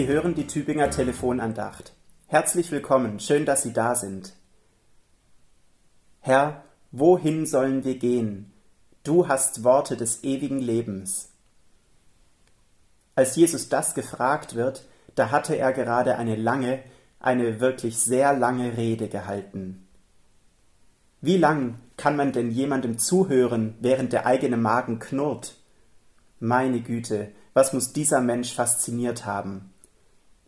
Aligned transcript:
Sie 0.00 0.08
hören 0.08 0.34
die 0.34 0.46
Tübinger 0.46 0.88
Telefonandacht. 0.88 1.92
Herzlich 2.26 2.70
willkommen, 2.70 3.20
schön, 3.20 3.44
dass 3.44 3.64
Sie 3.64 3.74
da 3.74 3.94
sind. 3.94 4.32
Herr, 6.20 6.64
wohin 6.90 7.44
sollen 7.44 7.84
wir 7.84 7.98
gehen? 7.98 8.50
Du 9.04 9.28
hast 9.28 9.62
Worte 9.62 9.98
des 9.98 10.24
ewigen 10.24 10.58
Lebens. 10.58 11.28
Als 13.14 13.36
Jesus 13.36 13.68
das 13.68 13.94
gefragt 13.94 14.54
wird, 14.54 14.86
da 15.16 15.30
hatte 15.30 15.56
er 15.56 15.74
gerade 15.74 16.16
eine 16.16 16.36
lange, 16.36 16.82
eine 17.18 17.60
wirklich 17.60 17.98
sehr 17.98 18.32
lange 18.32 18.78
Rede 18.78 19.06
gehalten. 19.06 19.86
Wie 21.20 21.36
lang 21.36 21.78
kann 21.98 22.16
man 22.16 22.32
denn 22.32 22.50
jemandem 22.50 22.96
zuhören, 22.96 23.76
während 23.80 24.14
der 24.14 24.24
eigene 24.24 24.56
Magen 24.56 24.98
knurrt? 24.98 25.58
Meine 26.38 26.80
Güte, 26.80 27.32
was 27.52 27.74
muss 27.74 27.92
dieser 27.92 28.22
Mensch 28.22 28.54
fasziniert 28.54 29.26
haben? 29.26 29.69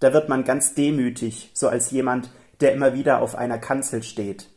Da 0.00 0.12
wird 0.12 0.28
man 0.28 0.44
ganz 0.44 0.74
demütig, 0.74 1.50
so 1.54 1.68
als 1.68 1.90
jemand, 1.90 2.30
der 2.60 2.72
immer 2.72 2.94
wieder 2.94 3.20
auf 3.20 3.34
einer 3.34 3.58
Kanzel 3.58 4.02
steht. 4.02 4.48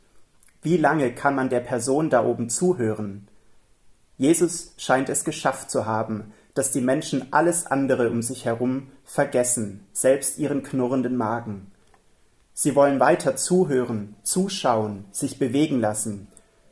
Wie 0.61 0.77
lange 0.77 1.13
kann 1.13 1.35
man 1.35 1.49
der 1.49 1.61
Person 1.61 2.09
da 2.09 2.25
oben 2.25 2.49
zuhören? 2.49 3.27
Jesus 4.17 4.73
scheint 4.77 5.07
es 5.07 5.23
geschafft 5.23 5.71
zu 5.71 5.85
haben, 5.85 6.33
dass 6.53 6.71
die 6.71 6.81
Menschen 6.81 7.31
alles 7.31 7.67
andere 7.67 8.09
um 8.09 8.21
sich 8.21 8.43
herum 8.43 8.91
vergessen, 9.05 9.85
selbst 9.93 10.37
ihren 10.39 10.61
knurrenden 10.61 11.15
Magen. 11.15 11.71
Sie 12.53 12.75
wollen 12.75 12.99
weiter 12.99 13.37
zuhören, 13.37 14.15
zuschauen, 14.23 15.05
sich 15.11 15.39
bewegen 15.39 15.79
lassen. 15.79 16.27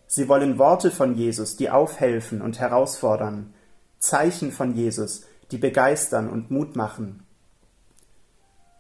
Sie 0.07 0.27
wollen 0.27 0.57
Worte 0.57 0.91
von 0.91 1.15
Jesus, 1.15 1.55
die 1.55 1.69
aufhelfen 1.69 2.41
und 2.41 2.59
herausfordern, 2.59 3.53
Zeichen 3.97 4.51
von 4.51 4.75
Jesus, 4.75 5.23
die 5.51 5.57
begeistern 5.57 6.29
und 6.29 6.51
Mut 6.51 6.75
machen. 6.75 7.23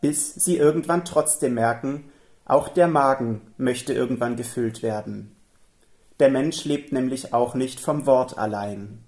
Bis 0.01 0.35
sie 0.35 0.57
irgendwann 0.57 1.05
trotzdem 1.05 1.55
merken, 1.55 2.11
auch 2.45 2.69
der 2.69 2.87
Magen 2.87 3.41
möchte 3.57 3.93
irgendwann 3.93 4.35
gefüllt 4.35 4.83
werden. 4.83 5.35
Der 6.19 6.29
Mensch 6.29 6.65
lebt 6.65 6.91
nämlich 6.91 7.33
auch 7.33 7.55
nicht 7.55 7.79
vom 7.79 8.05
Wort 8.05 8.37
allein. 8.37 9.03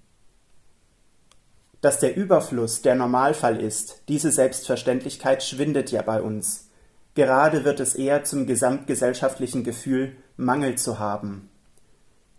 Dass 1.82 2.00
der 2.00 2.16
Überfluss 2.18 2.82
der 2.82 2.96
Normalfall 2.96 3.62
ist, 3.62 4.04
diese 4.10 4.32
Selbstverständlichkeit 4.32 5.44
schwindet 5.44 5.92
ja 5.92 6.02
bei 6.02 6.22
uns. 6.22 6.70
Gerade 7.16 7.64
wird 7.64 7.80
es 7.80 7.96
eher 7.96 8.24
zum 8.26 8.46
gesamtgesellschaftlichen 8.46 9.64
Gefühl, 9.64 10.16
Mangel 10.36 10.76
zu 10.78 11.00
haben. 11.00 11.50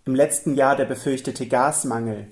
Im 0.05 0.15
letzten 0.15 0.55
Jahr 0.55 0.77
der 0.77 0.85
befürchtete 0.85 1.47
Gasmangel, 1.47 2.29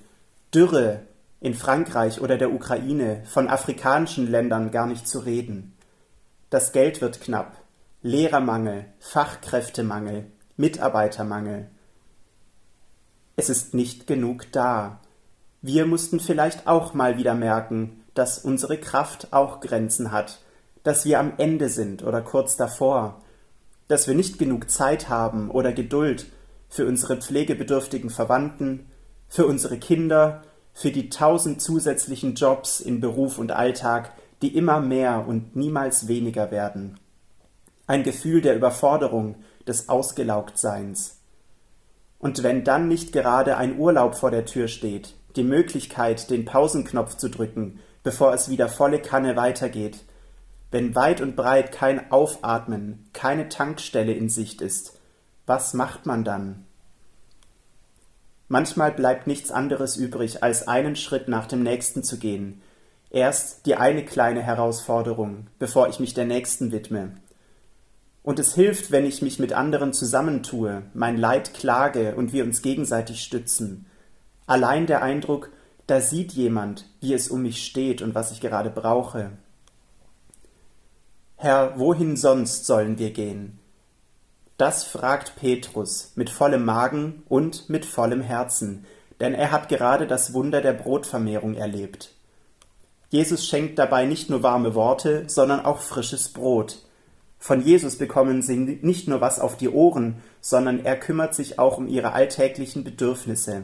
Dürre 0.53 1.01
in 1.41 1.53
Frankreich 1.53 2.21
oder 2.21 2.37
der 2.37 2.51
Ukraine, 2.51 3.23
von 3.25 3.47
afrikanischen 3.47 4.29
Ländern 4.29 4.71
gar 4.71 4.87
nicht 4.87 5.07
zu 5.07 5.19
reden. 5.19 5.73
Das 6.49 6.71
Geld 6.71 6.99
wird 6.99 7.21
knapp, 7.21 7.57
Lehrermangel, 8.01 8.85
Fachkräftemangel, 8.99 10.31
Mitarbeitermangel. 10.57 11.69
Es 13.35 13.49
ist 13.49 13.75
nicht 13.75 14.07
genug 14.07 14.51
da. 14.51 14.99
Wir 15.61 15.85
mussten 15.85 16.19
vielleicht 16.19 16.65
auch 16.65 16.95
mal 16.95 17.17
wieder 17.17 17.35
merken, 17.35 18.03
dass 18.15 18.39
unsere 18.39 18.79
Kraft 18.79 19.31
auch 19.31 19.59
Grenzen 19.59 20.11
hat, 20.11 20.39
dass 20.81 21.05
wir 21.05 21.19
am 21.19 21.33
Ende 21.37 21.69
sind 21.69 22.03
oder 22.03 22.21
kurz 22.21 22.57
davor, 22.57 23.21
dass 23.87 24.07
wir 24.07 24.15
nicht 24.15 24.39
genug 24.39 24.71
Zeit 24.71 25.07
haben 25.07 25.51
oder 25.51 25.71
Geduld 25.71 26.25
für 26.67 26.87
unsere 26.87 27.17
pflegebedürftigen 27.17 28.09
Verwandten, 28.09 28.89
für 29.27 29.45
unsere 29.45 29.77
Kinder, 29.77 30.41
für 30.73 30.91
die 30.91 31.09
tausend 31.09 31.61
zusätzlichen 31.61 32.33
Jobs 32.33 32.79
in 32.79 33.01
Beruf 33.01 33.37
und 33.37 33.51
Alltag, 33.51 34.13
die 34.41 34.55
immer 34.55 34.79
mehr 34.79 35.27
und 35.27 35.55
niemals 35.55 36.07
weniger 36.07 36.51
werden. 36.51 36.99
Ein 37.87 38.03
Gefühl 38.03 38.41
der 38.41 38.55
Überforderung, 38.55 39.35
des 39.69 39.87
Ausgelaugtseins. 39.87 41.19
Und 42.17 42.43
wenn 42.43 42.63
dann 42.63 42.87
nicht 42.87 43.13
gerade 43.13 43.55
ein 43.55 43.77
Urlaub 43.77 44.15
vor 44.15 44.31
der 44.31 44.45
Tür 44.45 44.67
steht, 44.67 45.15
die 45.35 45.43
Möglichkeit, 45.43 46.29
den 46.29 46.43
Pausenknopf 46.43 47.15
zu 47.15 47.29
drücken, 47.29 47.79
bevor 48.03 48.33
es 48.33 48.49
wieder 48.49 48.67
volle 48.67 48.99
Kanne 48.99 49.35
weitergeht, 49.35 50.03
wenn 50.71 50.95
weit 50.95 51.21
und 51.21 51.35
breit 51.35 51.71
kein 51.71 52.11
Aufatmen, 52.11 53.07
keine 53.13 53.47
Tankstelle 53.47 54.13
in 54.13 54.29
Sicht 54.29 54.61
ist, 54.61 54.99
was 55.45 55.73
macht 55.73 56.05
man 56.05 56.23
dann? 56.23 56.65
Manchmal 58.47 58.91
bleibt 58.91 59.27
nichts 59.27 59.51
anderes 59.51 59.95
übrig, 59.95 60.43
als 60.43 60.67
einen 60.67 60.95
Schritt 60.95 61.27
nach 61.27 61.45
dem 61.45 61.61
nächsten 61.61 62.03
zu 62.03 62.17
gehen. 62.17 62.61
Erst 63.11 63.65
die 63.65 63.75
eine 63.75 64.05
kleine 64.05 64.43
Herausforderung, 64.43 65.47
bevor 65.57 65.89
ich 65.89 65.99
mich 65.99 66.13
der 66.13 66.25
nächsten 66.25 66.71
widme. 66.71 67.13
Und 68.21 68.37
es 68.37 68.53
hilft, 68.53 68.91
wenn 68.91 69.05
ich 69.05 69.21
mich 69.21 69.39
mit 69.39 69.53
anderen 69.53 69.93
zusammentue, 69.93 70.83
mein 70.93 71.17
Leid 71.17 71.53
klage 71.53 72.15
und 72.15 72.33
wir 72.33 72.43
uns 72.43 72.61
gegenseitig 72.61 73.23
stützen. 73.23 73.87
Allein 74.45 74.85
der 74.85 75.01
Eindruck, 75.01 75.51
da 75.87 76.01
sieht 76.01 76.33
jemand, 76.33 76.85
wie 77.01 77.13
es 77.13 77.29
um 77.29 77.41
mich 77.41 77.65
steht 77.65 78.03
und 78.03 78.13
was 78.13 78.31
ich 78.31 78.41
gerade 78.41 78.69
brauche. 78.69 79.31
Herr, 81.35 81.79
wohin 81.79 82.15
sonst 82.17 82.65
sollen 82.65 82.99
wir 82.99 83.11
gehen? 83.11 83.57
Das 84.57 84.83
fragt 84.83 85.37
Petrus 85.37 86.11
mit 86.15 86.29
vollem 86.29 86.65
Magen 86.65 87.23
und 87.29 87.69
mit 87.69 87.85
vollem 87.85 88.21
Herzen, 88.21 88.85
denn 89.19 89.33
er 89.33 89.51
hat 89.51 89.69
gerade 89.69 90.05
das 90.05 90.33
Wunder 90.33 90.61
der 90.61 90.73
Brotvermehrung 90.73 91.55
erlebt. 91.55 92.13
Jesus 93.09 93.47
schenkt 93.47 93.79
dabei 93.79 94.05
nicht 94.05 94.29
nur 94.29 94.43
warme 94.43 94.75
Worte, 94.75 95.23
sondern 95.27 95.65
auch 95.65 95.79
frisches 95.79 96.29
Brot. 96.29 96.83
Von 97.39 97.61
Jesus 97.63 97.97
bekommen 97.97 98.41
sie 98.41 98.57
nicht 98.57 99.07
nur 99.07 99.21
was 99.21 99.39
auf 99.39 99.57
die 99.57 99.69
Ohren, 99.69 100.21
sondern 100.41 100.85
er 100.85 100.97
kümmert 100.97 101.33
sich 101.33 101.57
auch 101.57 101.77
um 101.77 101.87
ihre 101.87 102.11
alltäglichen 102.11 102.83
Bedürfnisse. 102.83 103.63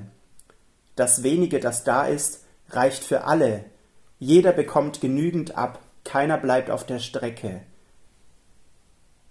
Das 0.96 1.24
wenige, 1.24 1.60
das 1.60 1.84
da 1.84 2.08
ist, 2.08 2.46
reicht 2.70 3.04
für 3.04 3.26
alle. 3.26 3.66
Jeder 4.18 4.54
bekommt 4.54 5.02
genügend 5.02 5.58
ab, 5.58 5.80
keiner 6.04 6.38
bleibt 6.38 6.72
auf 6.72 6.86
der 6.86 7.00
Strecke. 7.00 7.62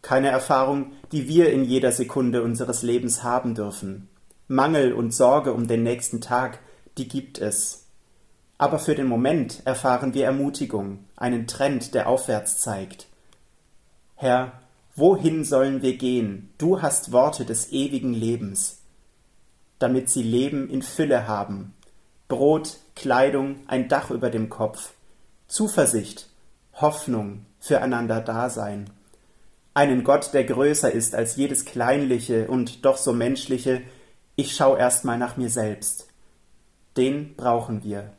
Keine 0.03 0.29
Erfahrung, 0.29 0.93
die 1.13 1.27
wir 1.27 1.51
in 1.51 1.65
jeder 1.65 1.91
Sekunde 1.91 2.43
unseres 2.43 2.83
Lebens 2.83 3.23
haben 3.23 3.55
dürfen. 3.55 4.11
Mangel 4.47 4.93
und 4.93 5.15
Sorge 5.15 5.55
um 5.55 5.67
den 5.67 5.83
nächsten 5.83 6.21
Tag, 6.21 6.59
die 6.99 7.09
gibt 7.09 7.39
es. 7.39 7.84
Aber 8.59 8.78
für 8.78 8.94
den 8.94 9.06
Moment 9.06 9.62
erfahren 9.65 10.15
wir 10.15 10.26
Ermutigung, 10.26 11.04
einen 11.16 11.47
Trend, 11.47 11.94
der 11.94 12.09
aufwärts 12.09 12.59
zeigt. 12.60 13.06
Herr, 14.15 14.53
wohin 14.94 15.44
sollen 15.44 15.82
wir 15.82 15.97
gehen? 15.97 16.50
Du 16.56 16.81
hast 16.81 17.12
Worte 17.12 17.44
des 17.44 17.72
ewigen 17.72 18.15
Lebens, 18.15 18.78
damit 19.78 20.09
sie 20.09 20.22
Leben 20.22 20.70
in 20.70 20.82
Fülle 20.82 21.26
haben. 21.26 21.75
Brot, 22.28 22.78
Kleidung, 22.94 23.56
ein 23.66 23.88
Dach 23.88 24.10
über 24.10 24.31
dem 24.31 24.48
Kopf, 24.48 24.92
Zuversicht, 25.48 26.31
Hoffnung, 26.75 27.44
füreinander 27.59 28.21
Dasein. 28.21 28.91
Einen 29.75 30.04
Gott, 30.04 30.32
der 30.32 30.44
größer 30.44 30.91
ist 30.92 31.15
als 31.15 31.36
jedes 31.36 31.65
kleinliche 31.65 32.47
und 32.47 32.84
doch 32.84 32.97
so 32.97 33.12
menschliche, 33.12 33.82
ich 34.36 34.54
schau 34.54 34.76
erst 34.76 35.04
mal 35.04 35.19
nach 35.19 35.36
mir 35.36 35.50
selbst. 35.50 36.09
Den 36.97 37.34
brauchen 37.36 37.82
wir. 37.82 38.12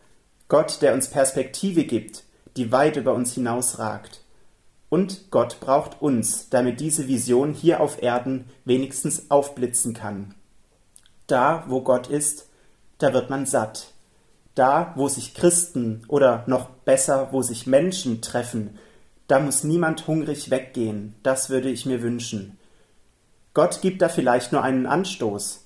Gott, 0.48 0.82
der 0.82 0.94
uns 0.94 1.10
Perspektive 1.10 1.86
gibt, 1.86 2.24
die 2.56 2.72
weit 2.72 2.98
über 2.98 3.14
uns 3.14 3.34
hinausragt. 3.34 4.22
Und 4.90 5.32
Gott 5.32 5.60
braucht 5.60 6.02
uns, 6.02 6.50
damit 6.50 6.80
diese 6.80 7.08
Vision 7.08 7.54
hier 7.54 7.82
auf 7.82 8.02
Erden 8.02 8.46
wenigstens 8.64 9.32
aufblitzen 9.32 9.94
kann. 9.94 10.36
Da, 11.28 11.66
wo 11.68 11.82
Gott 11.82 12.08
ist, 12.08 12.48
da 13.00 13.14
wird 13.14 13.30
man 13.30 13.46
satt. 13.46 13.92
Da, 14.54 14.94
wo 14.96 15.08
sich 15.10 15.34
Christen 15.34 16.04
oder 16.08 16.44
noch 16.48 16.70
besser, 16.70 17.30
wo 17.32 17.42
sich 17.42 17.68
Menschen 17.68 18.22
treffen, 18.22 18.78
da 19.28 19.40
muss 19.40 19.64
niemand 19.64 20.08
hungrig 20.08 20.52
weggehen, 20.52 21.16
das 21.24 21.50
würde 21.50 21.70
ich 21.70 21.86
mir 21.86 22.02
wünschen. 22.02 22.58
Gott 23.54 23.82
gibt 23.82 24.02
da 24.02 24.10
vielleicht 24.10 24.52
nur 24.52 24.62
einen 24.62 24.86
Anstoß, 24.86 25.66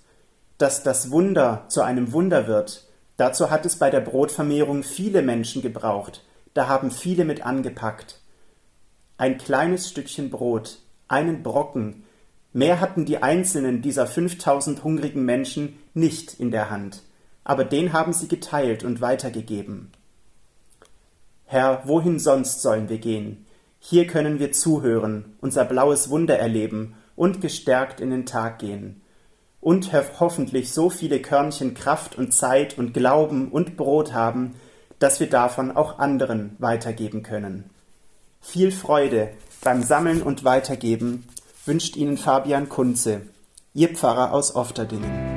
dass 0.58 0.84
das 0.84 1.12
Wunder 1.12 1.66
zu 1.68 1.82
einem 1.82 2.14
Wunder 2.14 2.48
wird. 2.48 2.86
Dazu 3.19 3.50
hat 3.50 3.66
es 3.66 3.75
bei 3.75 3.89
der 3.89 4.00
Brotvermehrung 4.00 4.81
viele 4.81 5.21
Menschen 5.21 5.62
gebraucht, 5.62 6.24
da 6.54 6.69
haben 6.69 6.89
viele 6.89 7.25
mit 7.25 7.45
angepackt. 7.45 8.21
Ein 9.18 9.38
kleines 9.38 9.89
Stückchen 9.89 10.30
Brot, 10.30 10.77
einen 11.10 11.44
Brocken, 11.44 12.06
mehr 12.54 12.80
hatten 12.80 13.04
die 13.04 13.21
einzelnen 13.21 13.81
dieser 13.81 14.07
fünftausend 14.07 14.86
hungrigen 14.86 15.25
Menschen 15.25 15.80
nicht 15.94 16.39
in 16.39 16.50
der 16.50 16.69
Hand, 16.69 17.01
aber 17.44 17.66
den 17.66 17.92
haben 17.92 18.13
sie 18.13 18.30
geteilt 18.30 18.86
und 18.86 19.01
weitergegeben. 19.01 19.92
Herr, 21.44 21.81
wohin 21.83 22.19
sonst 22.19 22.62
sollen 22.62 22.88
wir 22.88 23.00
gehen? 23.00 23.45
Hier 23.80 24.07
können 24.07 24.39
wir 24.39 24.54
zuhören, 24.54 25.36
unser 25.42 25.65
blaues 25.65 26.10
Wunder 26.10 26.39
erleben 26.39 26.95
und 27.18 27.42
gestärkt 27.42 28.00
in 28.00 28.12
den 28.12 28.25
Tag 28.25 28.60
gehen. 28.60 29.01
Und 29.62 29.92
hoffentlich 30.20 30.72
so 30.72 30.90
viele 30.90 31.22
Körnchen 31.22 31.74
Kraft 31.74 32.18
und 32.18 32.34
Zeit 32.34 32.78
und 32.78 32.94
Glauben 32.94 33.50
und 33.52 33.76
Brot 33.76 34.14
haben, 34.14 34.56
dass 35.00 35.20
wir 35.20 35.30
davon 35.30 35.72
auch 35.76 36.00
anderen 36.00 36.56
weitergeben 36.60 37.24
können. 37.24 37.70
Viel 38.42 38.72
Freude 38.72 39.32
beim 39.62 39.84
Sammeln 39.84 40.22
und 40.22 40.44
Weitergeben 40.44 41.28
wünscht 41.66 41.98
Ihnen 41.98 42.18
Fabian 42.18 42.70
Kunze, 42.70 43.22
Ihr 43.74 43.90
Pfarrer 43.90 44.32
aus 44.34 44.56
Ofterdingen. 44.56 45.29